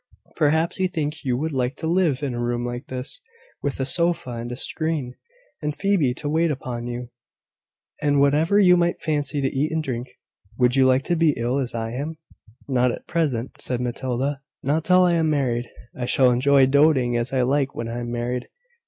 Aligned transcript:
"Perhaps 0.35 0.79
you 0.79 0.87
think 0.87 1.23
you 1.23 1.37
would 1.37 1.51
like 1.51 1.75
to 1.75 1.85
live 1.85 2.23
in 2.23 2.33
a 2.33 2.39
room 2.39 2.65
like 2.65 2.87
this, 2.87 3.21
with 3.61 3.79
a 3.79 3.85
sofa 3.85 4.31
and 4.31 4.51
a 4.51 4.55
screen, 4.55 5.13
and 5.61 5.75
Phoebe 5.75 6.15
to 6.15 6.27
wait 6.27 6.49
upon 6.49 6.87
you, 6.87 7.11
and 8.01 8.19
whatever 8.19 8.57
you 8.57 8.75
might 8.75 8.99
fancy 8.99 9.41
to 9.41 9.47
eat 9.55 9.69
and 9.71 9.83
drink. 9.83 10.09
Would 10.57 10.75
you 10.75 10.87
like 10.87 11.03
to 11.03 11.15
be 11.15 11.35
ill 11.37 11.59
as 11.59 11.75
I 11.75 11.91
am?" 11.91 12.17
"Not 12.67 12.91
at 12.91 13.05
present," 13.05 13.51
said 13.61 13.79
Matilda: 13.79 14.41
"not 14.63 14.85
till 14.85 15.03
I 15.03 15.13
am 15.13 15.29
married. 15.29 15.69
I 15.95 16.07
shall 16.07 16.31
enjoy 16.31 16.65
doing 16.65 17.15
as 17.15 17.31
I 17.31 17.43
like 17.43 17.75
when 17.75 17.87
I 17.87 17.99
am 17.99 18.11
married." 18.11 18.47